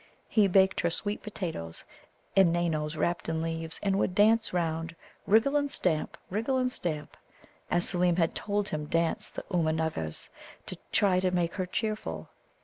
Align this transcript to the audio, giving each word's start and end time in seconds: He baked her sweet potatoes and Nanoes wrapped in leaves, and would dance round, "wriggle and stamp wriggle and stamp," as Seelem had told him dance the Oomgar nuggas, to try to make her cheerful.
He 0.27 0.47
baked 0.47 0.79
her 0.79 0.89
sweet 0.89 1.21
potatoes 1.21 1.85
and 2.35 2.51
Nanoes 2.51 2.97
wrapped 2.97 3.29
in 3.29 3.39
leaves, 3.39 3.79
and 3.83 3.99
would 3.99 4.15
dance 4.15 4.51
round, 4.51 4.95
"wriggle 5.27 5.55
and 5.55 5.69
stamp 5.69 6.17
wriggle 6.31 6.57
and 6.57 6.71
stamp," 6.71 7.15
as 7.69 7.85
Seelem 7.87 8.17
had 8.17 8.33
told 8.33 8.69
him 8.69 8.85
dance 8.87 9.29
the 9.29 9.43
Oomgar 9.53 9.75
nuggas, 9.75 10.29
to 10.65 10.75
try 10.91 11.19
to 11.19 11.29
make 11.29 11.53
her 11.53 11.67
cheerful. 11.67 12.29